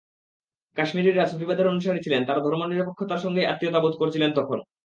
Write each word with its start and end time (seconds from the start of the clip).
কাশ্মীরিরা 0.77 1.23
সুফিবাদের 1.25 1.71
অনুসারী 1.71 1.99
ছিলেন, 2.01 2.21
তারা 2.25 2.39
ধর্মনিরপেক্ষতার 2.39 3.23
সঙ্গেই 3.25 3.49
আত্মীয়তা 3.51 3.79
বোধ 3.79 3.93
করেছিলেন 3.97 4.31
তখন। 4.35 4.59